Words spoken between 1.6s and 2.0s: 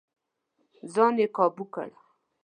کړ.